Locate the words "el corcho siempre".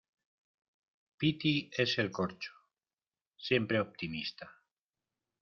1.99-3.79